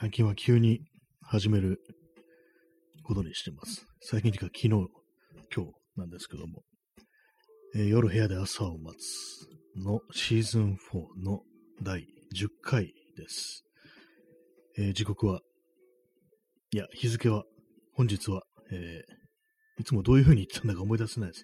[0.00, 0.82] 最近は急に
[1.22, 1.80] 始める
[3.02, 3.84] ことにしてます。
[4.00, 4.68] 最近というか昨日、
[5.52, 6.62] 今日なんですけども、
[7.74, 11.40] えー、夜部屋で朝を待つのシーズン4の
[11.82, 13.64] 第10回です。
[14.78, 15.40] えー、時刻は、
[16.70, 17.42] いや、日付は、
[17.96, 21.42] 本日は、えー、いつもどういう風に言ったんだか思い出せないです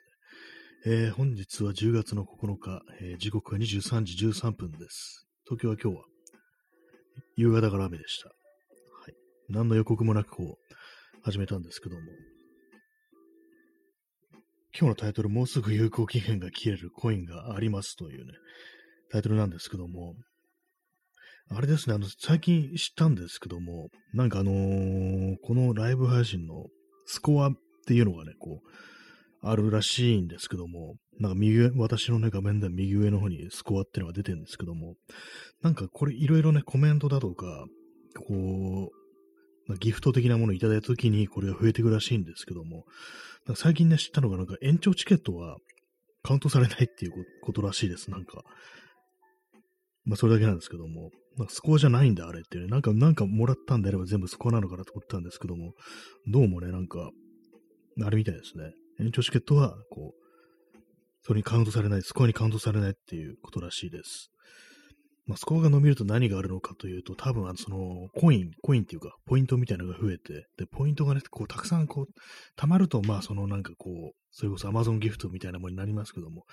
[0.86, 0.92] ね。
[0.92, 5.26] えー、本日は10月の9日、え、時刻は23時13分です。
[5.42, 6.04] 東京は今日は
[7.34, 8.30] 夕方から雨でした。
[9.48, 10.74] 何の予告もなくこう、
[11.22, 12.02] 始めたんですけども。
[14.76, 18.32] 今日のタイトル、もうすぐ有効期限が切れるコインがありますというね、
[19.10, 20.14] タイトルなんですけども、
[21.48, 26.66] あれですね、あの、最近知ったんですけども、なんかあのー、このライブ配信の
[27.06, 27.52] スコアっ
[27.86, 28.68] ていうのがね、こう、
[29.46, 34.94] あるらしいんですけども、なんか右上、私のね、画面では右上の方にスコアっていうのが出てるんですけども、
[35.62, 37.66] なんかこれいろいろね、コメントだとか、
[38.16, 39.03] こう、
[39.80, 42.84] ギフト的なものをいただいたときにこれが増えていくらしいんですけども、
[43.54, 45.56] 最近ね、知ったのがなんか延長チケットは
[46.22, 47.12] カウントされないっていう
[47.42, 48.42] ことらしいです、なんか。
[50.04, 52.66] まあ、それだけなんですけども、なんかスコアじゃないんだ、あれってね。
[52.66, 55.72] なんか、なんかもらったんであれば全部スコアなのかなと思ったんですけども、
[56.26, 57.10] どうもね、なんか、
[58.02, 58.72] あれみたいですね。
[59.00, 60.24] 延長チケットは、こう、
[61.22, 64.30] それにカウントされない、スコアにカウントされないっていうことらしいです。
[65.26, 72.06] まあ、スコアが伸びると何があるのかというと、多分、その、コイン、コインっていうか、ポイントみたいなのが増えて、で、ポイントがね、こう、たくさんこう、
[72.56, 76.44] 溜まると、まあ、その、なんかこう、それこそ Amazon ギフトみたいなものになりますけども、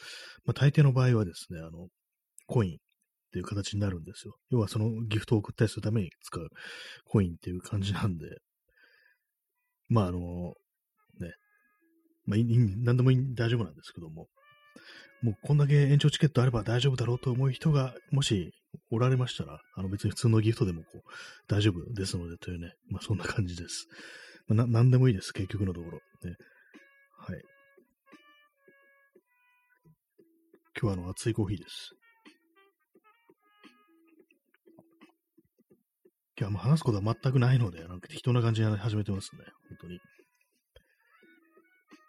[0.45, 1.87] まあ、大抵の場合はですね、あの、
[2.47, 2.77] コインっ
[3.31, 4.35] ていう形になるんですよ。
[4.51, 6.47] 要はそのギフトを送ったりするために使う
[7.05, 8.27] コインっていう感じなんで、
[9.89, 10.19] まあ、あの、
[11.19, 11.33] ね
[12.25, 14.27] まあ、何でも、大丈夫なんですけども、
[15.21, 18.51] もうこんだけ延長チケットあれば大丈夫だろうと思う人が、もし
[18.89, 21.01] おられましたら、あの別に普通のギフトでもこう
[21.47, 23.87] 大丈夫ですのでというね、まあそんな感じです。
[24.47, 25.99] まあ、な何でもいいです、結局のところ。
[26.23, 26.35] ね、
[27.17, 27.41] はい。
[30.79, 31.91] 今日はあの熱いコーヒーです。
[36.39, 39.99] 今日はもう話すことは全くないので、なんか適当な感じで始めてますね、本当に。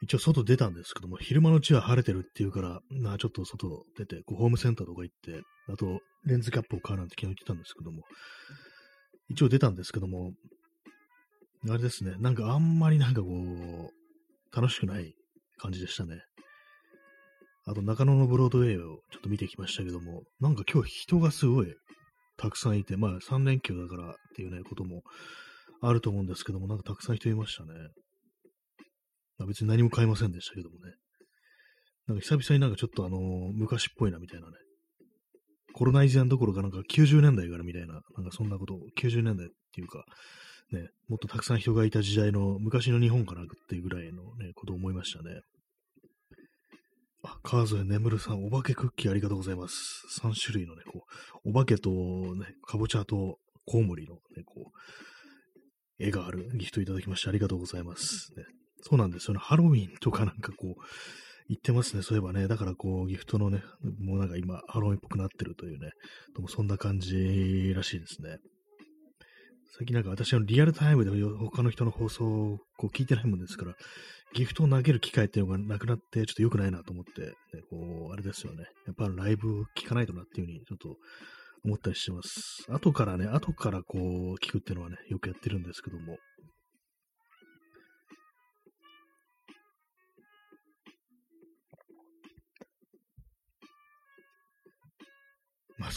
[0.02, 5.42] 一応外出たんですけども、昼間のうちは晴れてるっていうから、まあちょっと外出て、こうホームセンターとか行って、
[5.72, 8.02] あとレンズキャップを買うなんて昨日言ってたんですけども、
[9.30, 10.32] 一応出たんですけども、
[11.68, 15.14] あれですね、なんかあんまりなんかこう、楽しくない
[15.58, 16.20] 感じでしたね。
[17.64, 21.72] あと中野のブロードウェイをちょっと見てきましたけども、なんか今日人がすごい
[22.36, 25.02] たくさんいて、まあ3連休だからっていうね、ことも
[25.80, 27.70] あると思うんですけども、なんかたくさん人いましたね。
[29.47, 30.92] 別に何も買いませんでしたけどもね。
[32.06, 34.54] なんか久々になんかちょっとあのー、昔っぽいなみたいなね。
[35.72, 38.02] コロナ以前どころかなんか90年代からみたいな、なんか
[38.32, 40.04] そんなことを、90年代っていうか、
[40.72, 45.41] ね、もっとたくさん人がいた時代の昔の日本かなっていうぐらいのね、ことを思いましたね。
[47.25, 50.04] あ、川添眠るさん、お化けクッキーありがとうございます。
[50.20, 51.04] 3種類のね、こ
[51.44, 58.32] う、お化けとね、かぼちゃとコウモリのね、こう、絵があるギフトいただきましてありがとうございます。
[58.36, 58.44] ね、
[58.82, 59.41] そうなんですよね。
[59.41, 60.82] ハロウィンとかなんかこう、
[61.48, 62.03] 言ってますね。
[62.03, 62.48] そういえばね。
[62.48, 63.62] だからこう、ギフトのね、
[64.00, 65.91] もうなんか今、ハロウィンっぽくなってるというね。
[66.34, 68.38] でもそんな感じらしいですね。
[69.78, 71.10] 最近なんか私のリアルタイムで
[71.48, 73.75] 他の人の放送をこう聞いてないもんですから、
[74.34, 77.32] ギフトを投げる機会っていうのがなくなって、ちょっと良くないなと思って、ね、
[77.70, 78.64] こう、あれですよね。
[78.87, 80.97] やっぱライブ聞かないとなっていうふうにちょっと
[81.64, 82.66] 思ったりします。
[82.69, 86.16] 後からね、後からこう聞くっていうのはね、よくやってるんですけども、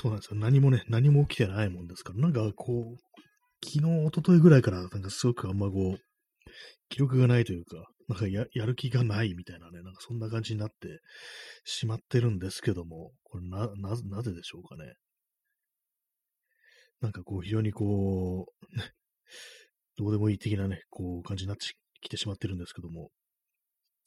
[0.05, 0.39] そうなんですよ。
[0.39, 2.97] 何もね、何も起きてないもんですから、なんかこう、
[3.66, 5.99] 昨日、一昨日ぐらいから、なんかすごくあんまこう、
[6.89, 7.77] 記録がないというか、
[8.07, 10.99] なんかやる気がないみたいなね、なんかそんな感じになって
[11.63, 14.93] しまってるんですけども、これな、な、なぜでしょうかね。
[17.01, 18.91] なんかこう、非常にこう、ね、
[19.97, 21.66] どうでもいい的なね、こう、感じになって
[22.01, 23.09] きてしまってるんですけども。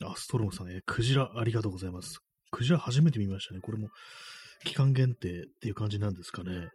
[0.04, 2.20] あ、ストロムさん、え、クジラありがとうございます。
[2.52, 3.60] クジラ初めて見ましたね。
[3.60, 3.88] これも、
[4.64, 6.68] 期間限定っていう感じなんですかね。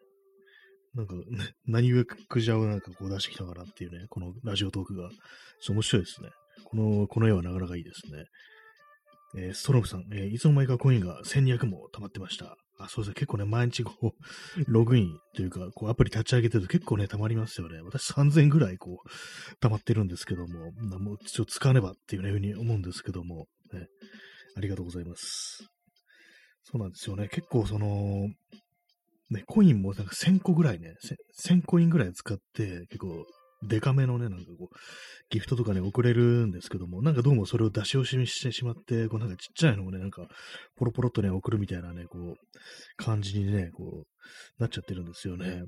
[0.95, 1.21] なんか、ね、
[1.65, 5.09] 何故クジラをなんかこう出してきたかなっていうね、このラジオトークが。
[5.69, 6.29] 面白いですね。
[6.65, 8.25] この、この絵はなかなかいいですね。
[9.35, 12.55] えー、ストロムさん、えー、いつの間にかコインが1200も溜まってました。
[12.79, 13.13] あ、そうですね。
[13.15, 14.11] 結構ね、毎日こう、
[14.67, 17.81] ログインというか、こう、アプリ立ち上げてると結構ね、溜まりますよね。
[17.81, 23.87] 私3000ぐらいこう、溜まってるんですけども、もうちょっと使わねばっていう、ふうに思うんですけども、ね、
[24.55, 25.72] ありがとうございます。
[26.63, 27.27] そうなんですよね。
[27.27, 28.27] 結構その、
[29.29, 30.95] ね、コインもなんか1000個ぐらいね、
[31.47, 33.25] 1000コインぐらい使って、結構、
[33.65, 34.75] デカめのね、なんかこう、
[35.29, 40.27] ギフトとかね、送れるんですけども、なんかどうもそれを出し惜しみしてしまって、こうなんかちっちゃいのをね、なんか、
[40.75, 42.35] ポロポロっとね、送るみたいなね、こう、
[42.97, 45.63] 感じにね、こう、なっちゃってるんですよね。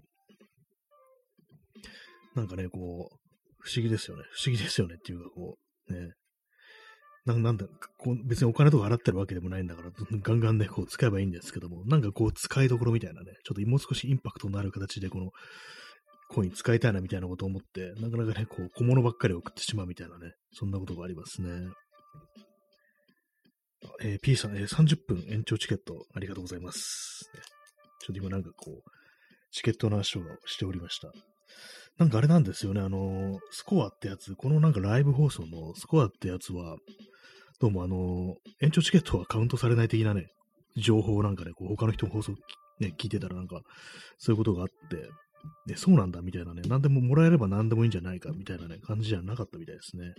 [2.36, 3.18] なんかね、こう、
[3.60, 4.24] 不思議ですよね。
[4.32, 5.58] 不思議ですよねっていうか、こ
[5.90, 6.12] う、ね。
[7.26, 7.66] ななんだ
[7.98, 9.90] こう、別にお金とか払ってるわけでもないんだから、
[10.22, 15.32] ガンガンね、こう使えばいいんですけども、なんかこう使いどころみたいなね、ちょっともう少しインパクトのある形で、この、
[16.28, 21.70] コイン使いたいなみたいなことを思って、なかなかね、こう、小物ばっかり送ってしまうみたいなね、そんなことがありますね。
[24.02, 27.30] えー、P さん、えー、30分延長チケットありがとうございます。
[28.02, 28.92] ちょっと今なんかこう、
[29.52, 31.12] チケットの話をしておりました。
[31.98, 36.76] なんかあれなんですよね、あの、スコアってやつ、このなんかライブ放送のスコアってやつは、
[37.62, 40.28] どうもあの、延長チケットはカウントされない的なね、
[40.76, 42.34] 情報なんかね、こう他の人の放送、
[42.82, 43.62] ね、聞いてたらなんか、
[44.18, 44.98] そういうことがあって、
[45.72, 50.14] ね、そうなんだみたいなね、何でももらえれば何でもいいんじゃないかみたいなね、感じじゃなかったみたいですね。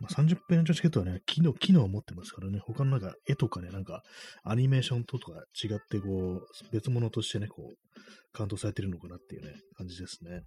[0.00, 4.02] まあ、30分延長チケットはね、機能、機能を持ってますからね、他のなんか絵とかね、なんか
[4.44, 8.00] アニメーションとか違ってこう、別物としてね、こう、
[8.32, 10.42] カウントされてるのかなっていうね、感じですね。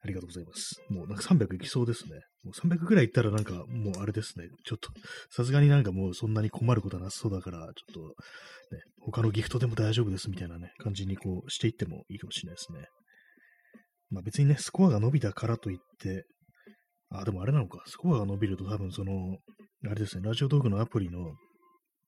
[0.00, 0.80] ありがとうございます。
[0.90, 2.20] もうなんか300いきそうですね。
[2.44, 4.46] もう300ぐらいいったらなんかもうあれですね。
[4.64, 4.90] ちょっと、
[5.30, 12.86] さすがになんかもうそんなに困ることはなさそうだから、ちょっとね、他のギフトでも大丈夫ですみたいなね、感じにこうしていってもいいかもしれないですね。
[14.10, 16.24] まあ別にね、スコアが伸びたからといって、
[17.10, 19.38] あ、でもあれなのか、スコアが伸びると多分その、
[19.86, 21.34] あれですね、ラジオトークのアプリの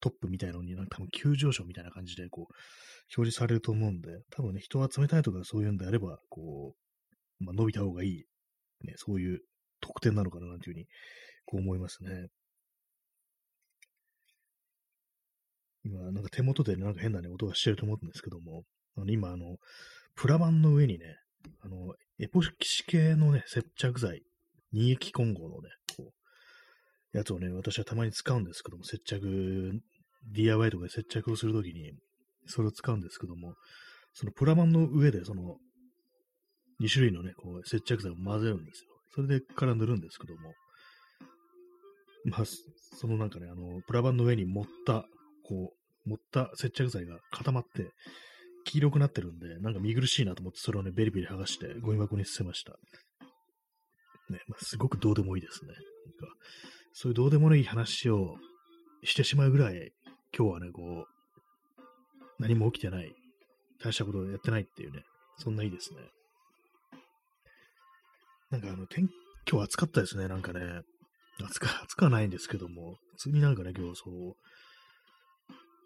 [0.01, 2.45] トップみたいのに、なんか多分急上昇みたいな感じでこう、
[3.17, 6.90] 表示されると思うんで、多分ね、人を集めたいとかそういうんであれば、こう、
[7.41, 8.25] まあ、伸びた方がいい、
[8.85, 9.41] ね、そういう
[9.81, 10.87] 特典なのかななんていうふうに、
[11.47, 12.29] こう思いますね。
[15.85, 18.65] 今、なんか手元でなんか変なね、音がしてると思うんですけども、
[18.97, 19.57] あの今、あの、
[20.15, 21.17] プラ板の上にね、
[21.63, 24.23] あの、エポキシ系のね、接着剤、
[24.73, 26.13] 二液混合のね、こ
[27.15, 29.81] う、やつをね、私はたまに使うんですけども、接着、
[30.33, 31.93] DIY とかで接着をするときに、
[32.47, 33.55] それを使うんですけども、
[34.13, 35.57] そのプラ板の上で、その、
[36.81, 38.91] 2種類のね、こう、接着剤を混ぜるんですよ。
[39.15, 40.55] それでから塗るんですけども、
[42.25, 45.05] まあ、そのなんかね、あの、プラ板の上に盛った、
[45.45, 45.73] こ
[46.07, 47.91] う、盛った接着剤が固まって、
[48.65, 52.73] 黄色くなってるんで、なんか見苦しいなと思って、それをね、ベリベリ剥がして、ゴミ箱に捨てました。
[54.31, 55.73] ね、まあ、すごくどうでもいいですね。
[55.73, 56.37] なんか
[56.93, 58.37] そういうどうでもいい話を
[59.05, 59.93] してしまうぐらい、
[60.37, 61.83] 今日はね、こう、
[62.39, 63.15] 何も起きてない、
[63.83, 65.03] 大したことをやってないっていうね、
[65.39, 66.01] そんないいですね。
[68.51, 69.09] なんかあの、天、
[69.49, 70.61] 今日暑かったですね、なんかね。
[71.41, 74.35] 暑か、 暑くはないんですけども、普通になんかね、今日そう、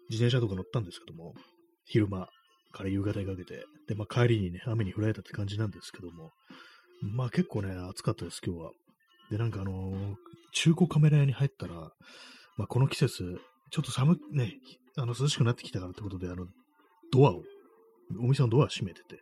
[0.09, 1.35] 自転車とか乗ったんですけども、
[1.85, 2.27] 昼間
[2.71, 6.31] から夕方にかけて、で、まあ帰りにね、雨に降られたって感じなんですけども、
[7.03, 8.71] まあ結構ね、暑かったです、今日は。
[9.29, 10.15] で、なんかあのー、
[10.53, 11.75] 中古カメラ屋に入ったら、
[12.57, 13.39] まあこの季節、
[13.69, 14.57] ちょっと寒、ね、
[14.97, 16.47] あの涼しくなってきたからってことで、あの、
[17.11, 17.43] ドアを、
[18.19, 19.21] お店のドア閉めてて、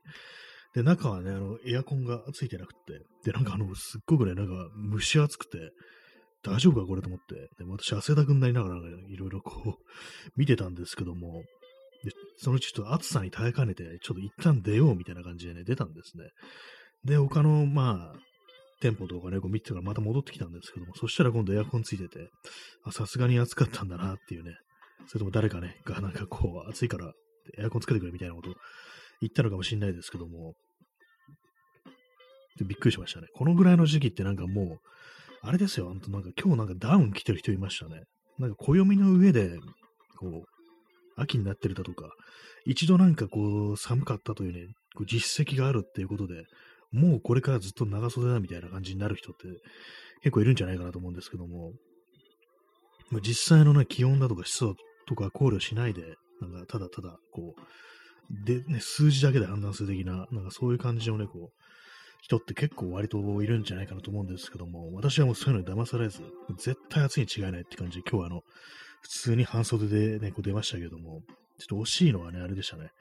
[0.74, 4.54] で、中はね、あの、エアコンがついてなくて、で、なんかあの、すっごくね、なんか
[4.92, 5.72] 蒸し暑くて、
[6.44, 9.74] 大丈夫かこれと思って、でも私汗だくになりながら、ね、いろいろこう、
[10.36, 11.44] 見てたんですけども、
[12.04, 16.25] でそのうちちょっと暑さに耐えかねて、ちょっと一旦出ようみたいな感じでね、出たんですね。
[17.06, 18.19] で、他の、まあ、
[18.81, 22.30] 店舗とかね、こう見てたからまた戻ってきたんですけども、そしたら今度エアコンついてて、
[22.83, 24.57] あ、さすがに暑かったんだなっていうね、
[25.07, 27.14] それとも誰かね、がなんかこう、暑いから
[27.57, 28.54] エアコンつけてくれみたいなこと
[29.21, 30.56] 言ったのかもしれないですけども、
[32.62, 33.28] びっくりしましたね。
[33.33, 34.80] このぐらいの時期ってなんかもう、
[35.42, 38.04] あれですよ、あんとなんか今日なんかダウン着てる人いましたね。
[38.40, 39.57] なんか暦の上で、
[40.18, 40.44] こう、
[41.16, 42.10] 秋になってるだとか、
[42.66, 46.45] 一度なんかこう、寒かったというね、こう実績があるっていうことで、
[46.92, 49.48] もうこれからずっと長袖だみたいな感じになる人って
[50.22, 51.74] 結構いるんじゃないかなと思うんですけども、
[53.22, 54.76] 実際のね、気温だとか湿度
[55.07, 61.63] とか考慮しないで、なんかただただ、こう、で、ね、数字だけで判断する的な、なんかそういう感じのね、こう、
[62.23, 66.21] 人って結構割といるんじゃないかなと思うんですけども、私はもうそういうのに騙されず、
[66.57, 68.42] 絶対暑いに違いないって感じで、今日はあの、
[69.01, 71.19] 普通に半袖でね、こう出ましたけども、
[71.59, 72.92] ちょっと惜しいのはね、あれでしたね。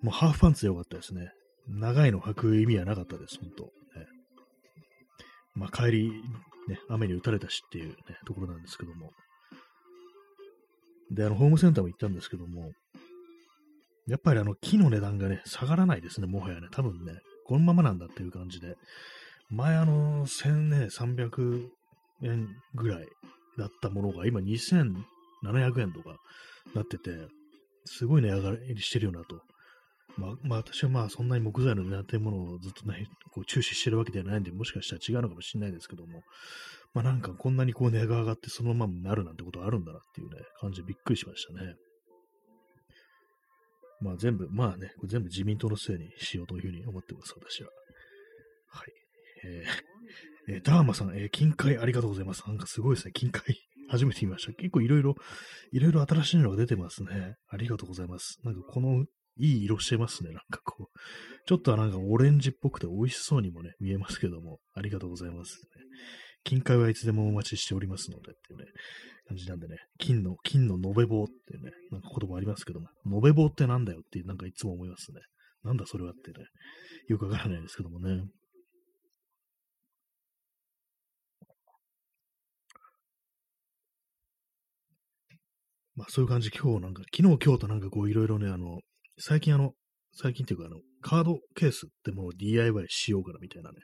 [0.00, 1.32] もうハーフパンツでよかったですね。
[1.66, 4.06] 長いの履く意味はなかったです、本当ね。
[5.56, 6.10] まあ帰り、
[6.68, 9.10] ね、雨に打たれたしっていうね、ところなんですけども。
[11.10, 12.70] で、あの、ホームセンターも行ったんですけども、
[14.06, 16.68] やっぱりあの、木の値段がね、下がらないですね、もはやね。
[16.70, 17.14] 多分ね、
[17.46, 18.76] このままなんだっていう感じで、
[19.50, 21.68] 前あの、1300
[22.22, 23.06] 円ぐらい
[23.56, 26.16] だったものが今2700円とか
[26.74, 27.10] なってて、
[27.84, 29.40] すごい値上がりしてるよなと。
[30.18, 36.22] まあ、まあ、私はまあ、そんなに木材の値段というものをずっとね、こう注視してるわけではないんで、もしかしたら違うのかもしれないですけども、
[36.94, 41.74] まあなんかこんなにこう値が上がってそのままになるなんてことあるんだなっていうね、感じでびっくりしましたね。
[44.00, 47.70] まあ全部、まあね、全部自民党のせいにしようというふうに思ってます、私は。
[48.68, 48.86] はい。
[49.44, 52.44] えー、えー、ダーマさん、えー、金塊ありがとうございます。
[52.46, 53.42] なんかすごいですね、金塊。
[53.88, 54.52] 初めて見ました。
[54.52, 55.14] 結構いろいろ、
[55.72, 57.36] いろいろ新しいのが出てますね。
[57.48, 58.38] ありがとうございます。
[58.42, 59.04] なんかこの、
[59.38, 60.30] いい色してますね。
[60.30, 60.98] なんかこう、
[61.46, 65.82] ちょっとなんかオレンジっぽくて美味しそうにもね、見えますけども、ありがとうございます、ね。
[66.42, 68.66] 金塊はいつでもお待ちしておりますのでっていうね、
[69.28, 75.20] 感じなんでね、金の、金の延べ棒っていうね、なんか言葉ありますけども、延べ棒ってなんだよってなんかいつも思いますね。
[75.64, 76.46] なんだそれはってね、
[77.08, 78.22] よくわからないですけどもね。
[85.96, 88.80] まあそういう感じ、今日なんか、昨日今日となんかこういろいろね、あの、
[89.18, 89.72] 最近あの、
[90.12, 93.78] 最近っていうかあの、カードケースってもう DIY しようかなみたいなね、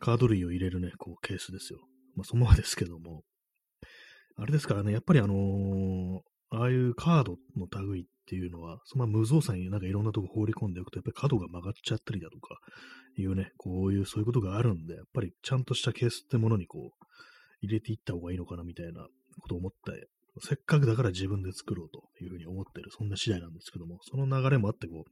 [0.00, 1.78] カード類を入れるね、こうケースですよ。
[2.16, 3.22] まあそのままですけども、
[4.40, 6.20] あれですからね、やっぱりあのー、
[6.50, 12.58] ああいうカードの類っていうのは、その無造作になんかいろんなとこ放り込んでおくと、やっぱり角が曲がっちゃったりだとか、
[13.16, 17.06] いうね、こういう、そういうことがあるんで、やっぱりちゃんとしたケースってものにこう、
[17.60, 19.06] 入れていった方がいいのかなみたいな
[19.40, 20.08] ことを思って
[20.42, 25.10] せっかくだから自分で作ろうというふうに思ってる、そんな次第なんですけども、その流れもあって、こう、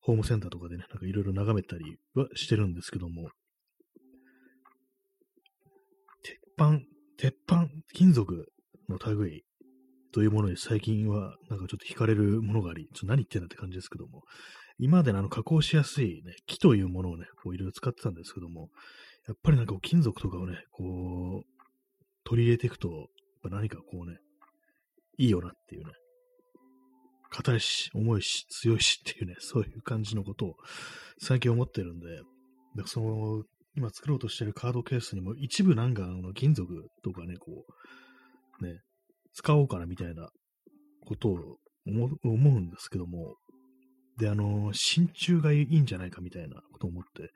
[0.00, 3.30] ホームセンターとかでね、なんかいろいろ眺めたりはしてるんですけども、
[6.22, 6.80] 鉄板、
[7.18, 8.46] 鉄板、金属
[8.88, 9.44] の類
[10.12, 14.22] というものに最近はなんかちょっと惹かれるものがあり、ちょっと何言ってんだって感じですけども、
[14.78, 18.68] 今までのあの加工しやすいね、木というものをね、こういろいろ使ってたんですけども、
[19.26, 21.54] やっぱりなんか金属とかをね、こう、
[22.24, 23.06] 取り入れていくと、やっ
[23.42, 24.18] ぱ何かこうね、
[25.18, 25.92] いいよなっていうね、
[27.30, 30.56] 硬いし、重いし、強いしっていうね、 そういう感じのことを
[31.18, 32.20] 最近思ってるんで、
[32.76, 33.44] でその、
[33.76, 37.72] 今作ろうとしてるカードケースにも一部なんかあの金属とかね、こう、
[39.34, 40.30] 使おうかなみたいな
[41.06, 41.36] ことを
[41.86, 43.36] 思うんですけども、
[44.18, 47.30] で、あの、真鍮がいいんじゃないかみたいなことを思って、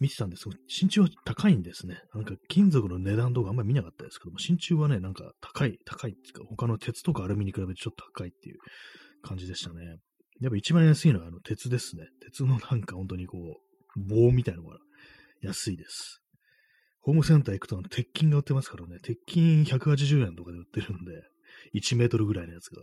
[0.00, 2.00] 見てたんですけど、身長は高いんですね。
[2.14, 8.58] なんか金属の値段とかあんまり見なかったですけども、身長はね、なんか高い、高いっていうか、他の鉄とかアルミに比べてちょっと高いっていう
[9.22, 9.96] 感じでしたね。
[10.40, 12.06] やっぱ一番安いのはあの鉄ですね。
[12.22, 14.78] 鉄のなんか本当にこう、棒みたいなのが
[15.42, 16.20] 安いです。
[17.00, 21.12] ホームセンター行くと鉄筋が売ってますからね、鉄筋180円とかで売ってるんで、
[21.74, 22.82] 1メートルぐらいのやつが。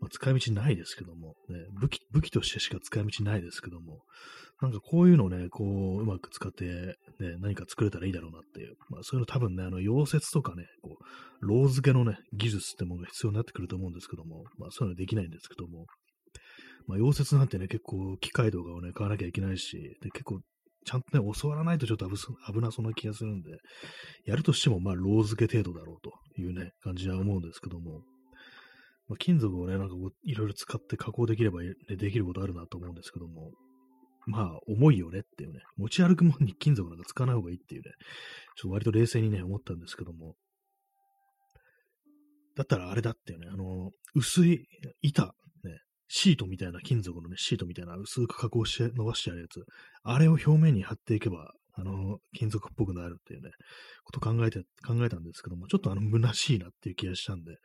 [0.00, 4.02] まあ、使い道ないですけども、ね、武器、武器としてしか使い道ないですけども、
[4.60, 8.74] なんかこういうのをね、こう、うまく使って、ね、何か作れたらいいだろうなっていう。
[8.88, 15.86] まあそういうの多分ね、あの、溶接とかね、こう、ロー付けのね、技術ってものが必要になってくると思うんですけども、まあそういうのできないんですけども、
[16.86, 20.40] まあ溶接なんてね、結構機械とかをね、買わなきゃいけないし、で結構
[20.86, 23.58] ちゃんとね、教わらないとちょっと危なそうな気がするんで、
[24.24, 28.02] やるとしても、まあ、ロー付け程度だろうというね、感じは思うんですけども、
[29.08, 33.50] まあ、金属をね、なんかいろいろ使って加工できれば、ね、できることあるなと思うんですけども、
[34.26, 37.90] まあ、重いよねっていうね、持ち歩くものに金属なんか使わない方がいいっていうね、
[38.56, 40.34] ちょっと割と冷静にね、思ったんですけども、
[42.56, 44.66] だったらあれだっていうね、あの、薄い
[45.02, 45.34] 板、
[46.08, 49.64] シートみたいな金属のね、シートみたいな薄く加工して伸ばしてあるやつ、
[50.02, 53.50] あれを表面に貼っていけば、あの、金属っぽくなるっていうね、
[54.04, 57.56] こと考えて、考えたんですけども、ちょっとあの、虚しいなっていう気がしたんで、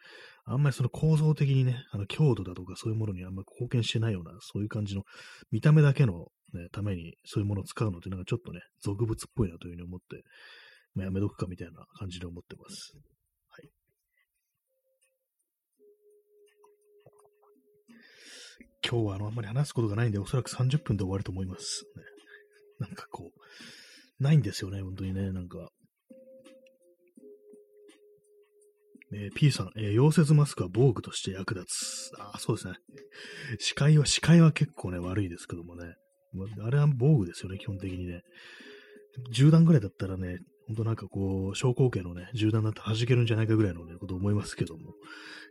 [0.43, 5.03] あんまりその構造的にね、あの、強度だとかそういうものにあんまり貢献してないような、そういう感じの、
[5.51, 10.23] 見た目だけのね、ためにそういうものを使うのってなんかちょっとね、俗物っぽいなというふうに思って、
[10.93, 12.93] まあ、やめとくかみたいな感じで思ってます。
[18.87, 21.85] 今日はあの、あんまり話すことがないんで、おそらく30分で終わると思います。
[21.95, 22.03] ね、
[22.79, 25.69] なんかこう、ないんですよね、本当にね、なんか。
[29.13, 32.11] えー、P さん、えー、溶接マスクは防具として役立つ。
[32.19, 32.73] ああ、そうですね。
[33.59, 35.95] 視界は、視界は結構ね、悪いですけどもね。
[36.63, 38.21] あれは防具ですよね、基本的にね。
[39.31, 44.93] 銃弾ぐらいだったらね、ほんとなんかこう、小口径のね、銃弾だったら弾けるんじゃないかぐらいのね、こと思いますけども。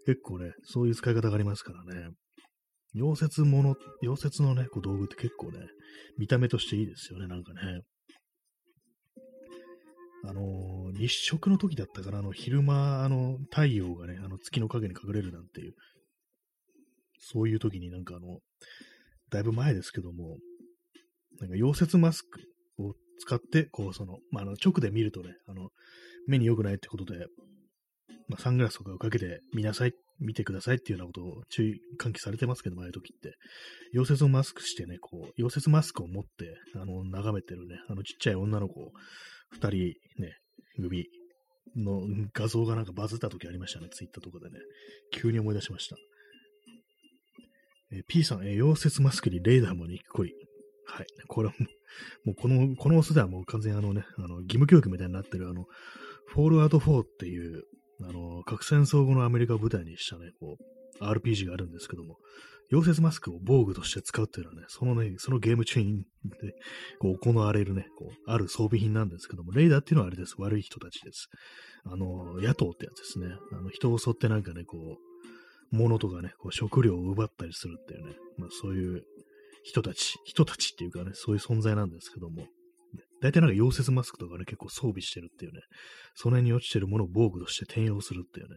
[0.06, 2.08] 結構ね、そういう使い方がありますからね。
[2.94, 5.61] 溶接もの、溶接のね、こう道具って結構ね、
[6.18, 7.82] 見た目としていいですよね、なんかね。
[10.25, 15.75] あのー、日食の時だったから、あの、昼間、あの、太陽がね、あの、月の影に隠れるなんていう、
[17.18, 18.40] そういう時になんかあの、
[19.30, 20.38] だいぶ前ですけども、
[21.40, 22.40] なんか溶接マスク
[22.78, 25.70] を使って、こう、その、まあ、あの、直で見るとね、あの、
[26.26, 27.26] 目に良くないってことで、
[28.30, 33.34] まあ、サングラスとかをかけて見なさい、見てくださいっていうようなことを注意喚起されてますけども、ああいう時って。
[33.92, 38.92] 溶接をマスクしてね、こう、溶接マスクを持って、あの、眺めてるね、あのちっちゃい女の子、
[39.50, 40.37] 二人ね、
[40.78, 41.08] 指
[41.76, 44.60] の画像がなんかバズった時ありましたね、ツイッターとかでね。
[45.12, 45.96] 急に思い出しました。
[47.92, 50.32] え、P さん、え、溶接マスクにレーダーもにっこり。
[50.87, 51.06] はい。
[51.26, 55.64] これもう、もうこの、このオスではもう完全にあのね、あの、義務教育みたいになってるあの、
[56.26, 57.64] フォールアウト4っていう、
[58.02, 60.57] あの、核戦争後のアメリカを舞台にしたね、こ
[61.00, 62.19] う、RPG があるんですけども、
[62.73, 66.54] 溶接マスクを防具として使うっていうのはね、そのね、そのゲーム中にで、
[67.00, 70.37] こう、行われるね、こう、ある装備品なんですけども、レーダーっていうのはあれです。
[70.38, 71.28] 悪い人たちです。
[71.85, 73.26] あの、野党ってやつですね。
[73.52, 75.11] あの、人を襲ってなんかね、こう、
[75.73, 79.04] 物とかね、こう食料を奪ったりするっていうね、まあそういう
[79.62, 82.47] 人たち、人たちっていうかね、そういう存在なんですけども、
[83.23, 85.61] 大体なんか溶接マスクとかね、結構装備してるっていうね、
[86.15, 88.57] その辺に落ちてるものを防具として転用するっていうね、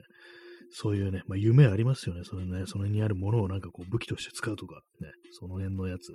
[0.71, 2.21] そういうね、まあ夢ありますよね。
[2.23, 6.11] それね、その辺にあるものをなんかこう武器として使うとか、ね、その辺のやつ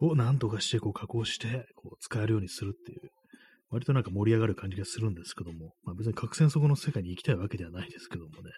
[0.00, 3.10] をなんとかしてこう加工して、こう使えるようにするっていう、
[3.70, 8.50] 割となんか盛り上がる感じがするんですけども、まあ別に核戦争後の世界に行きたいわけではないですけどもね、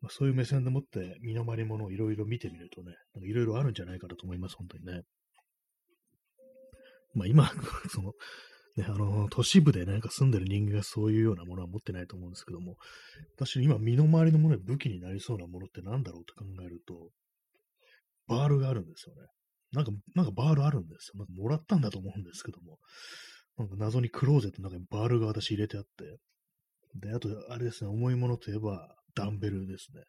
[0.00, 2.92] まあ、そういう目線でもって身の回りものをいろいろ見てみるとね、
[3.24, 5.02] いろいろあるんじゃないかなと思います、本当にね。
[7.16, 7.50] まあ今、
[7.90, 8.12] その、
[8.76, 12.76] ね、あの、都市部でなんか住んでる人間がそういうようなものは持ってないと思うんですけども、
[13.36, 17.10] 私今身の回りのもので武器になりそうなものって何だろうと考えると、
[18.28, 19.22] バールがあるんですよね。
[19.72, 21.18] なんか、なんかバールあるんですよ。
[21.18, 22.78] なんかもらったんだと思うんですけども、
[23.56, 26.18] なんか謎にクローゼットの中にバールが私入れてあって、
[26.94, 30.02] で、あと、あれですね、重いものといえば、ダンベルですね。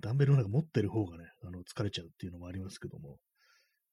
[0.00, 3.18] ダンベルなんか持ってる方がね、あの、疲れちゃうっていうのもありますけども、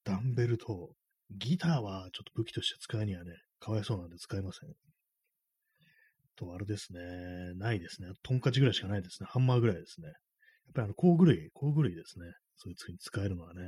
[0.03, 0.93] ダンベルと、
[1.37, 4.69] ギターはちょっと武器として使うにはね、かわいそうなんで使いません。
[6.35, 6.99] と、あれですね。
[7.55, 8.09] ないですね。
[8.23, 9.27] トンカチぐらいしかないですね。
[9.29, 10.07] ハンマーぐらいですね。
[10.07, 10.15] やっ
[10.73, 12.25] ぱりあの、工具類、工具類ですね。
[12.57, 13.61] そういうに使えるのはね。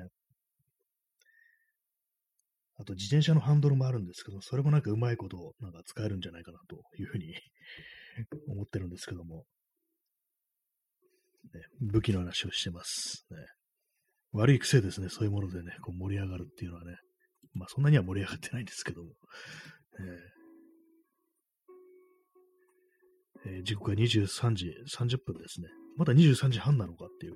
[2.77, 7.33] あと、自転車のハンドルもあるんですけど、それもなんかうまいことなんか使えるんじゃないかなというふうに
[8.49, 9.45] 思ってるんですけども。
[11.53, 13.25] ね、武器の話をしてます。
[13.29, 13.37] ね、
[14.31, 15.09] 悪い癖ですね。
[15.09, 16.97] そういうものでね、こう盛り上がるっていうのはね。
[17.55, 19.09] まあ、そんなには盛り上がってないんですけども。
[19.99, 20.35] えー
[23.47, 25.67] えー、時刻は23時30分ですね。
[25.97, 27.33] まだ23時半なのかっていう。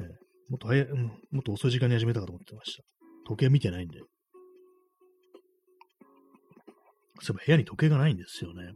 [0.00, 0.06] えー、
[0.50, 2.82] もっと早い、うん、もっと遅い時間に始めたかと思ってました。
[3.28, 4.00] 時計見てないんで。
[7.20, 8.72] そういえば部屋に時計がないんですよね。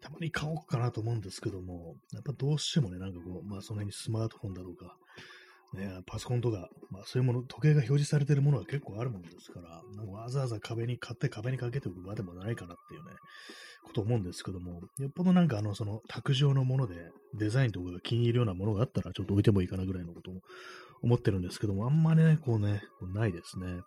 [0.00, 4.96] たまに買おうかなと思うんですけども、やっぱどうしてもね、なんかこう、まあその辺にスマートフォンだとか、
[5.74, 13.10] ね、パソコンとか、まあそういうもの、時計が表示されてるものが結構あるものですから、なんかわざわざ壁に買って壁にかけておく場でもないかなっていうね、
[13.84, 20.40] こと思うんですけども、よっぽどなんかあの、その卓上のものでデザインとかが気に入るようなものがあったらちょっと置いてもいいかなぐらいのことも
[21.02, 22.82] 思ってるんですけども、あんまりね、こうね、
[23.14, 23.80] ないですね。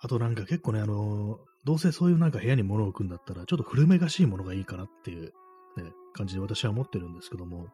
[0.00, 5.32] あとなんか結構ね、あのどうせそういうなんか部屋に物を置くんだったら、ちょっと古めかしいものがいいかなっていう、
[5.76, 7.66] ね、感じで私は思ってるんですけども、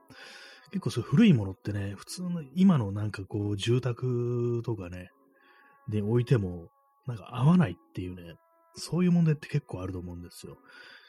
[0.71, 5.11] 結構そう古いものってね、普通の今のなんかこう住宅とかね、
[5.89, 6.69] で置いても
[7.07, 8.35] なんか合わないっていうね、
[8.75, 10.57] そういう問題って結構あると思うんですよ。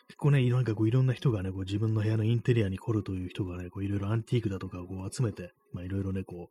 [0.08, 6.50] 結構ね、なんかこういろんな人がね、こう自分の部屋のインテリアに来るという人がね、こういろいろアンティークだとかをこう集めて、まあいろいろね、こ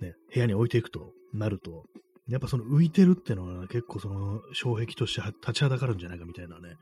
[0.00, 1.84] う、ね、部屋に置いていくとなると、
[2.28, 6.74] やっぱその浮いてるっていうのは結構その障壁として立ちはだかるんじゃないかみたいなね、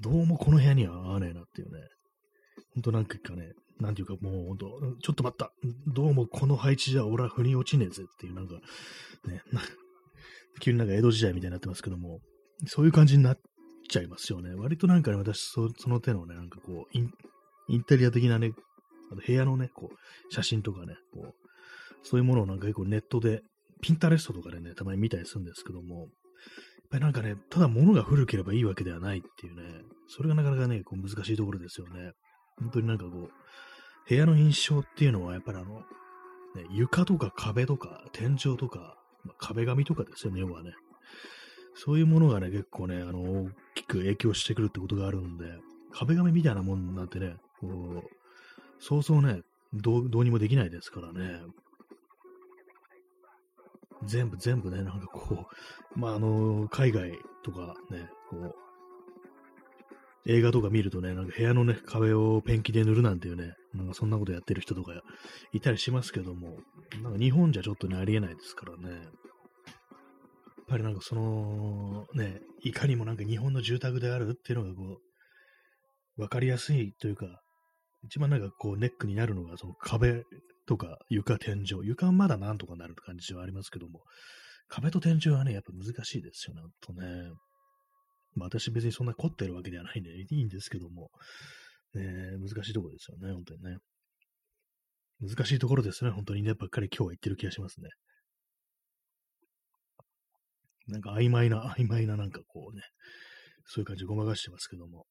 [0.00, 1.80] どうもこの部屋には合わねえなっていうね、
[2.74, 4.66] ほんとなんかね、なんていうかもうほんと、
[5.02, 5.52] ちょっと待った、
[5.86, 8.54] どうもこの配置じゃ俺は腑に落ちねえぜっていうなんか、
[9.26, 9.42] ね、
[10.60, 12.20] 急になんか江戸時代みたいになってますけども、
[12.66, 13.40] そういう感じになっ
[13.88, 14.54] ちゃいますよね。
[14.54, 17.10] 割となんかね、私そその手のね、なんかこうイン、
[17.68, 18.52] インテリア的なね、
[19.10, 21.34] あの部屋のね、こう、写真とかね、こう、
[22.02, 23.42] そういうものをなんか結構ネットで
[23.80, 26.08] ピンタレストとかでね、たまに見たりするんですけども、やっ
[26.90, 29.62] ぱりなんかね、ただ物が古ければいいわけではないっていうね、
[30.08, 32.12] それがなかなかね、こう難しいところですよね。
[32.60, 33.30] 本当になんかこう、
[34.08, 40.72] 部屋の印象っていうのは、やっぱりあの、ね、床とか壁とか天井とか、まあ、壁紙とかですよね、要はね。
[41.74, 45.46] そういうものがね、結構ね、あの、大きく影響してくるってことがあるんで、
[45.92, 48.02] 壁紙みたいなもんなんてね、こう、
[48.78, 49.42] そうそうね、
[49.72, 51.40] どうどうにもできないですからね。
[54.04, 55.46] 全部全部ね、なんかこ
[55.96, 58.54] う、まあ、あの、海外とかね、こう、
[60.26, 64.92] 映画とか見るとね、なんか部屋のね、壁をペンキで塗るなんていうね、なんかそんなことやってる人とか
[65.52, 66.58] いたりしますけども、
[67.02, 68.90] なんか日本じゃちょっとね、ありえないですからね。
[68.90, 69.02] やっ
[70.68, 74.98] ぱりなんかその、ね、いかにもなんか日本の住宅であるっていうのがこ
[76.18, 77.40] う、わかりやすいというか、
[78.04, 80.24] 一番なんかこうネックになるのがその壁
[80.66, 81.80] とか床、天井。
[81.82, 84.00] 床はまだなんとかなる感じはありますけども、
[84.68, 87.32] 壁と天井はね、やっぱ難しいですよね、ほんとね。
[88.34, 91.10] まあ私別にそんな凝ってるわけではないんで、いいんですけども、
[91.94, 92.02] ね、
[92.38, 93.78] 難しいところですよね、本当にね。
[95.20, 97.90] 難しいところですね、本当にね、ばっかり今日は言ってる気がしますね。
[100.86, 102.82] なんか曖昧な、曖昧ななんかこうね、
[103.66, 105.06] そういう感じでごまかしてますけども。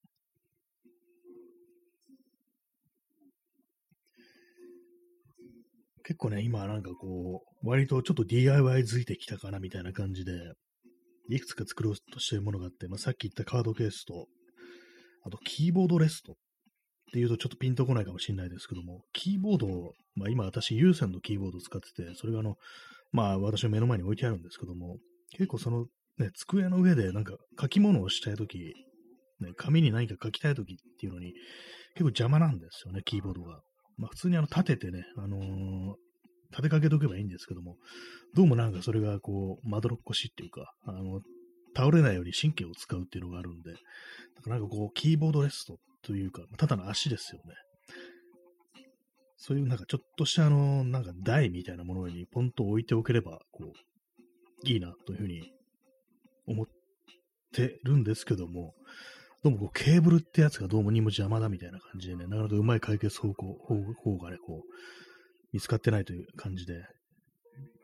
[6.04, 10.32] 結構ね、今なんかこう、割とちょっと DIY づいてきたかなみたいな感じで、
[11.30, 14.28] いくつか作ろうとしているものがあって、まあ、さっき言ったカードケースと、
[15.26, 16.36] あとキーボードレストっ
[17.12, 22.56] ていうとちょっとピンとこないかもしれないですけども、キーボードを、まあ今私有線のキーボードを使ってて、それがあの、
[23.12, 24.98] まあ私の目の前に置いてあるんですけども、
[25.32, 25.86] 結構その
[26.20, 28.58] ね、机の上でなんか書き物をしたいとき、
[29.40, 31.34] ね、紙に何か書きたいときっていうのに、
[31.94, 33.62] 結構邪魔なんですよね、キーボードが。
[33.98, 35.96] まあ普通にあの立ててね、あのー、
[36.52, 37.78] 立てかけとけばいいんですけども、
[38.36, 41.22] どうもなんかそれがこう、まどろっこしっていうか、あの、
[41.76, 43.74] 倒れないように神経を使うっていうのがあるんで、
[44.48, 47.54] なんかこう、キーボードレストというか、ただの足ですよね。
[49.38, 55.50] そういうなんかちょっとしたあの、なんか台みたいなものにポンと置いておければ、こう、いいなというふうに
[56.46, 56.66] 思っ
[57.54, 58.74] てるんですけども、
[59.42, 63.58] どうもこうケーブルってやつがどうもにも邪魔だみたいな感じでね、なかなかうまい解決方向、
[64.04, 65.09] 方がね、こう、
[65.52, 66.86] 見つかってないという感じで、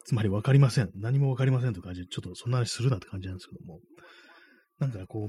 [0.05, 0.91] つまり分かりません。
[0.95, 3.79] 何も分かりませんという感じで、ちょっとそんな話するなって感じなんですけども、
[4.79, 5.27] なんかこう、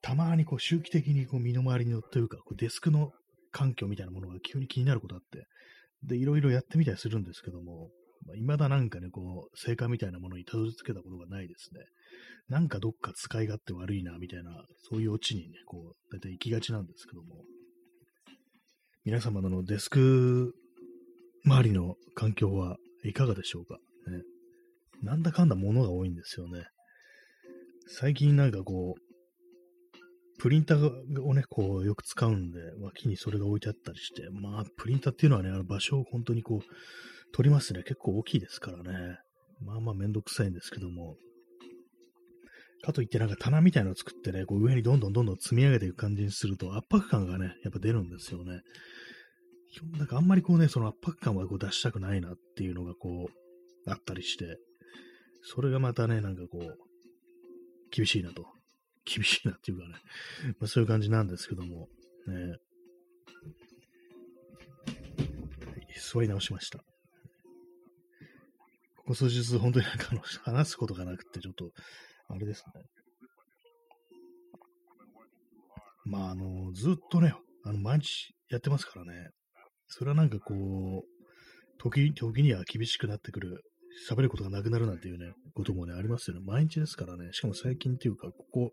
[0.00, 3.10] たまにこう周期的にこう身の回りのというか、こうデスクの
[3.50, 5.46] 環境みたいなものが急に気になることあって、
[6.04, 7.90] で、いろいろやってみたりするんですけども、
[8.26, 11.80] まあ、未だなんかね、こう、成果みたいなものにたどり着けたことがないですね。
[12.48, 17.44] なんかどっか使い勝手悪いな、みたいな、そういうオチにね、こう、だいたい行きがちなんですけども、
[19.04, 20.54] 皆様のデスク
[21.44, 23.78] 周りの環境はいかがでしょうか、
[24.10, 24.22] ね、
[25.02, 26.64] なんだかんだ物が多いんですよね。
[27.86, 29.00] 最近なんかこう、
[30.40, 37.82] プリンターをね、こう、よく使うんで、脇にそれが置いてあったりして、まあ、プリンターっていうのはね、あの場所を本当にこう、取りますね。
[37.82, 39.18] 結構大きいですからね。
[39.60, 41.16] まあまあめんどくさいんですけども。
[42.82, 48.60] かといってなんか棚みたいなのを作ってね、こう上にどんどんどんどん積み上げていく感じにすると圧迫感がね、やっぱ出るんですよね。
[49.98, 54.58] なんかあんまりこうね、その圧迫感はこう出したくないなっていうのがこう、あったりして、
[55.42, 56.78] それがまたね、なんかこう、
[57.90, 58.46] 厳しいなと。
[59.04, 59.94] 厳しいなっていうかね、
[60.60, 61.88] まあ、そういう感じなんですけども、
[62.26, 62.56] ね、
[65.98, 66.78] 座り直しました。
[68.96, 71.70] ここ数日、本当になんかあの話すことがなくて、ちょっと、
[72.28, 72.82] あれですね。
[76.04, 79.30] まあ、あの、ずっとね、あの、毎日やってますからね。
[79.88, 80.54] それはなんかこ
[81.04, 83.62] う、時、時には厳しくなってくる、
[84.08, 86.42] 喋ることがなくなるなんていうね、こともね、ありますよね。
[86.44, 87.32] 毎日ですからね。
[87.32, 88.70] しかも最近っていうか、ここ、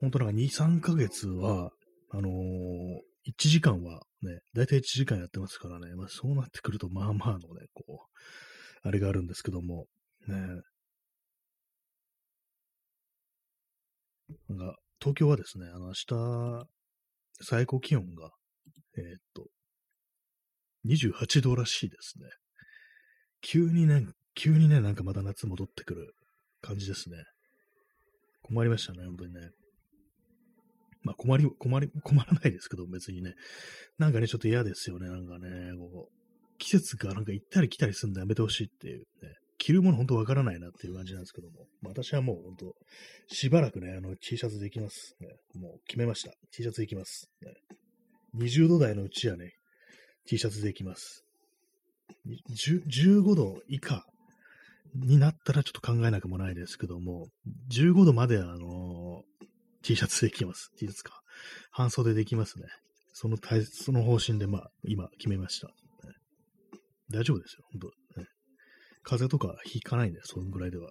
[0.00, 1.70] 本当なんか2、3ヶ月は、
[2.10, 2.32] あのー、
[3.28, 5.94] 1時間はね、だいたい1時間やってますからね。
[5.94, 9.86] まあそうなってくると、まあまあのね、こう、あれがあるんですけども、
[10.26, 10.36] ね。
[14.48, 16.66] なんか、東京はですね、あの、明日、
[17.42, 18.30] 最高気温が、
[18.96, 19.46] えー、っと、
[20.86, 22.28] 28度らしいですね。
[23.42, 26.14] 急にね、急にね、なんかまた夏戻ってくる
[26.60, 27.16] 感じですね。
[28.42, 29.50] 困りましたね、本当にね。
[31.02, 33.34] まあ困り、困り、困らないですけど、別にね。
[33.98, 36.20] なんかね、ちょっと嫌ですよね、なんかね、こう、
[36.58, 39.04] 季節がなんか行ったり来たりするのやめてほしいっていうね。
[39.58, 41.66] 着るもの本当わからないなっていう感じなんですけども。
[41.82, 42.74] 私はもう本当、
[43.28, 45.28] しばらくね、あの、T シャツで行きます、ね。
[45.54, 46.32] もう決めました。
[46.50, 47.30] T シャツで行きます。
[47.42, 47.52] ね、
[48.36, 49.52] 20度台のうちはね、
[50.26, 51.24] T シャツでいきます。
[52.26, 54.04] 15度以下
[54.94, 57.28] になったらちょっと考えなくもないですけども、
[57.72, 59.22] 15度まであの
[59.82, 60.70] T シャツでいきます。
[60.78, 61.20] T シャツか？
[61.70, 62.66] 半袖でいきますね。
[63.12, 65.68] その体、その方針で、まあ、今決めました。
[67.10, 68.26] 大丈夫ですよ、本当、ね。
[69.02, 70.90] 風邪とかひかないんで、そのぐらいでは。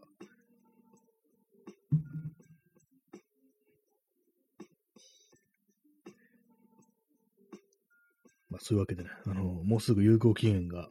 [8.59, 10.89] そういうわけでね、あの、もうすぐ有効期限が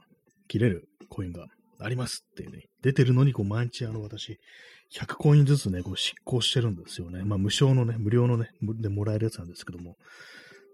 [0.48, 1.46] 切れるコインが
[1.78, 4.38] ありますっていうね、出てるのに、こう、毎日、あの、私、
[4.92, 7.22] 100コインずつね、こう、執行してるんですよね。
[7.22, 9.96] まあ、無償のね、無料のね、でもらえるやつなんですけども、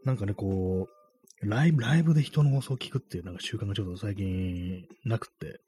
[0.04, 5.60] なんかね、こう、ライブ、ライブで人の放送を聞くっていうなんか習慣がちょっと最近なくって、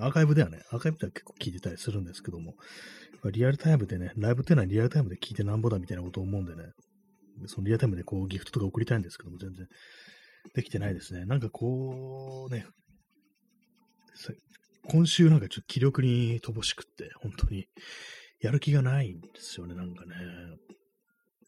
[0.00, 2.54] アーカイブではね、アーカイブでは結構聞いてたりするんですけども、
[3.32, 6.70] リアルタイムでね、ライブっていうのはリアルタイムで聞いてなんぼだみたいなことを思うんでね、
[7.46, 9.66] そのリアルタイムでこうギフトとか送りたいんですけども、全然。
[10.54, 11.24] できてないですね。
[11.24, 12.66] なんかこう、ね、
[14.90, 17.66] 今週なんかちょっと気力に乏しくって、本当に、
[18.40, 20.14] やる気がないんですよね、なんかね。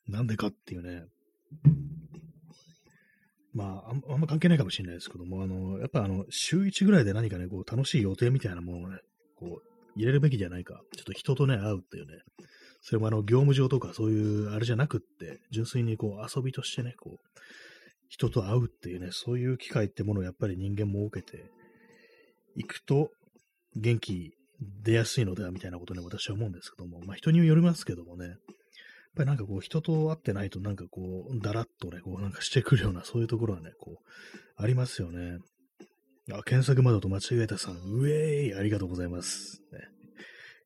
[0.09, 1.05] なんでかっていうね。
[3.55, 8.98] まあ、あんま関係ないかもしれないですけども、あの、やっぱあの、週1ぐらいで何かね、こう、楽しい予定みたいなものをね、
[9.37, 10.83] こう、入れるべきじゃないか。
[10.94, 12.18] ちょっと人とね、会うっていうね。
[12.83, 17.31] それもあの、業務上とかそういう、あれじゃなくって、純粋にこう、遊びとしてね、こう、
[18.11, 21.44] 人と会うっていうね、そういう機会ってものをやっぱり人間も受けて
[22.57, 23.11] いくと、
[23.77, 24.33] 元気
[24.83, 28.37] 出やすいのではみたいなことね、私は思うんですけども、まあ人によりますけどもね、やっ
[29.16, 35.38] ぱりなんかこう人と会ってないとなんかこう、だらっとね、こうなんかしてくるような、そういうところはね、こう、ありますよね。
[36.33, 39.62] あ、検索窓と間違えたさん、ウェーイありがとうございます。
[39.73, 39.79] ね、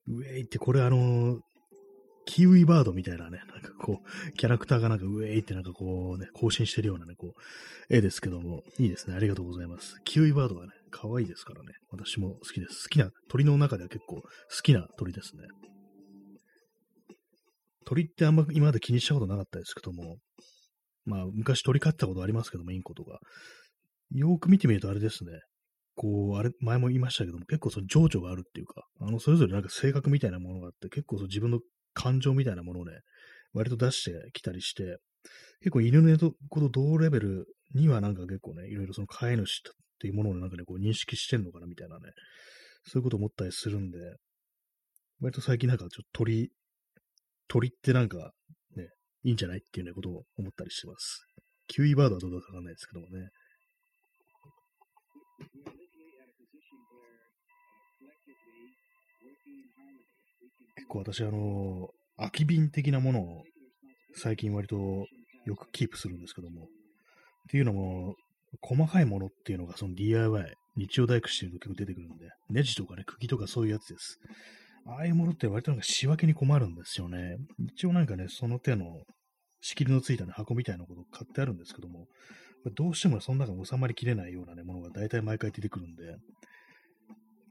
[0.09, 1.41] ウェーイってこれあの
[2.27, 9.17] キウイバードみたいなね、なんかこう、キャラクターがなんかウェイってなんかこうね、更新してるようなね、こう、絵ですけども、いいですね。
[9.17, 9.97] ありがとうございます。
[10.05, 11.73] キウイバードはね、可愛いですからね。
[11.91, 12.85] 私も好きです。
[12.85, 14.29] 好きな、鳥の中では結構好
[14.63, 15.43] きな鳥ですね。
[17.87, 20.17] 鳥ってあんま今まで気にしたことなかったですけども、
[21.05, 23.19] まあ、昔鳥飼ったことありますけども、インコとか。
[24.11, 25.33] よーく見てみるとあれですね。
[25.97, 31.61] こう、あれ、前も言いましたけども、結構その情緒があるっていうか、あの、それぞれなんか性格みたいなものがあって、結構その自分の
[31.95, 32.93] 感情みたいなものをね、
[33.53, 34.99] 割と出してきたりして、
[35.61, 36.19] 結構犬の
[36.51, 42.11] こと同レベルにはなんか結構ね、いろいろその飼い主っていうものをなんかね、こう認識してんのかなみたいなね、
[42.87, 43.99] そういうこと思ったりするんで、
[45.21, 46.51] 割と最近なんかちょっと鳥、
[47.49, 48.33] 鳥ってなんか
[48.77, 48.89] ね、
[49.23, 51.27] いいんじゃないっていうね、ことを思ったりしてます。
[51.67, 53.31] キウイバードはどうだかわかんないですけどもね。
[60.77, 63.43] 結構私、あの、空き瓶的なものを
[64.17, 64.77] 最近割と
[65.45, 66.67] よくキープするんですけども、っ
[67.51, 68.15] ていうのも、
[68.61, 74.19] 細かいものっていうのがその DIY、日曜大工してると結構出てくるんで、ネジとかね、釘とかそういうやつです。
[74.87, 77.37] ああいうものって割となんか仕分けに困るんですよね。
[77.75, 79.03] 一応なんかね、その手の
[79.61, 82.07] 仕切りのついた、ね、箱みたいなことを買ってあるんですけども、
[82.75, 86.17] どうしてもその中に収まりきれないようなね、ものが大体毎回出てくるんで、やっ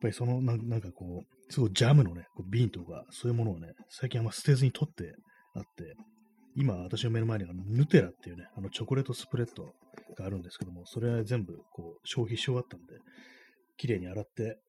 [0.02, 5.14] ぱりそのなんかこう、すごいジャムのね、こう瓶とか、そういうものをね、最近あんま捨てずに取って
[5.56, 5.96] あって、
[6.56, 9.74] 今私の目の前にあのヌテラっていうね、あのチョコレートスプレッド
[10.16, 12.96] があるんですけども、それは全部こう消費し終わったんで、
[13.78, 14.60] 綺麗に洗って、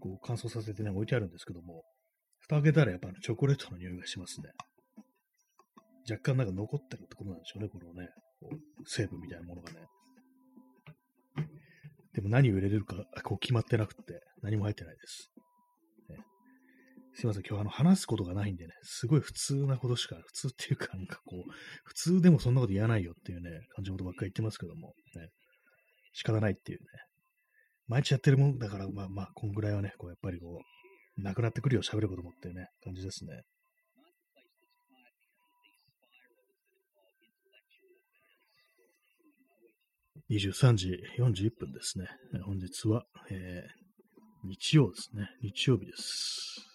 [0.00, 1.84] こう乾燥させてね、置いてあるんですけども、
[2.40, 4.50] 蓋開けたらやっぱチョコレートの匂いがしますね。
[6.10, 8.08] 若干なんか残ってるってことなんでしょうね、このね、
[8.40, 9.86] こう成分みたいなものがね。
[12.14, 15.30] でも何を入れれるかこう決まってなくて、何も入ってないです。
[17.14, 21.50] すいません、今日あの話すことがないんでね、すごい普通なことしか、普通っていうかなんかこう、
[21.84, 25.28] 普通でもそんなこと言わないよっていうね、感じのことばっかり言ってますけども、ね、
[26.14, 26.86] 仕方ないっていうね、
[27.86, 30.60] 毎日やってるもんだから、まあまあ、こんぐらいはね、こうやっぱりこ
[31.18, 33.42] う、なくなってくるよ、喋ることもっていうね、感じですね。
[40.30, 42.06] 23時41分ですね。
[42.46, 45.28] 本日は、えー、日曜ですね。
[45.42, 46.71] 日曜日です。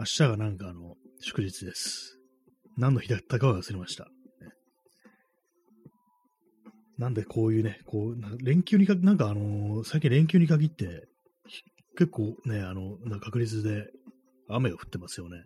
[0.00, 2.18] 明日がなんかあの、祝日です。
[2.78, 4.08] 何の日だったかは忘れました。
[6.96, 11.06] なんでこういうね、こう、連休にか、なんかあのー、最近連休に限って、
[11.98, 13.90] 結構ね、あの、な確率で
[14.48, 15.42] 雨が降ってますよね。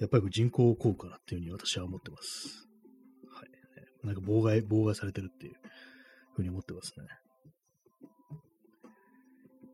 [0.00, 2.66] やっぱり人工効果なっていうふうに私は思ってます。
[3.32, 5.54] はいなんか妨害、妨害されてるっていう
[6.34, 7.06] ふうに思ってますね。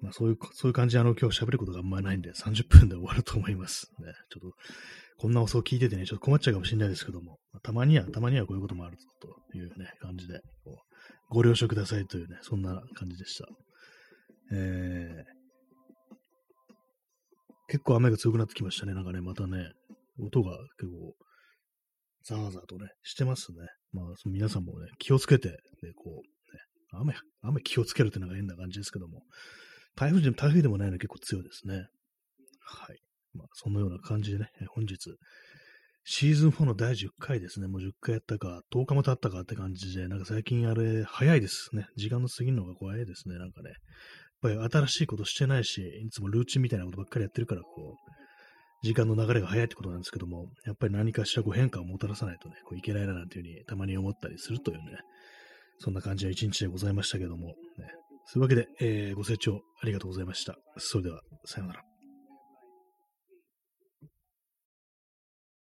[0.04, 4.12] まあそういう、そういう感じであの今日喋ることがあんまりないんで30分で終わると思いますね。
[4.30, 4.56] ちょっと、
[5.16, 10.40] こんな放送聞いててね、ちょっと困っちゃうかもしれないですけども、またまには、たまにはこういうこともあるというね、感じで、
[11.30, 13.46] ご了承くださいというね、そんな感じでした。
[14.52, 15.24] えー、
[17.68, 18.92] 結構雨が強くなってきましたね。
[18.92, 19.72] なんかね、またね、
[20.18, 21.14] 音が結構
[22.24, 23.58] ザーザーとね、してますね。
[23.92, 25.56] まあ、その皆さんもね、気をつけて、で、
[25.94, 26.60] こう、ね、
[26.92, 29.22] 雨、雨気をつけるっていうのが変な感じですけども、
[29.96, 31.86] 台風でも、台風でもないの結構強いですね。
[32.60, 32.98] はい。
[33.34, 34.96] まあ、そのような感じでね、本日、
[36.06, 37.66] シーズン4の第10回ですね。
[37.66, 41.86] もう10回やったか、10日も経ったかって感じで、なんか最近あれ、早いですね。
[41.96, 43.38] 時間の過ぎるのが怖いですね。
[43.38, 43.70] なんかね。
[43.70, 43.78] やっ
[44.42, 54.98] ぱり新しいことしてないし、いつもルーチンみたいなことばっかりやってるから、こう、時間の流れが早いってことなんですけども、やっぱり何かしらこう変化をもたらさないとね、こういけないななんていうふうにたまに思ったりするというね、
[55.78, 57.54] そんな感じの一日でございましたけども、ね、
[58.26, 60.56] そういうわけで、えー、ご清聴ありがとうございました。
[60.76, 61.93] それでは、さようなら。